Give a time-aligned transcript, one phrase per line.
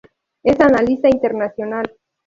[0.41, 1.95] Es analista internacional.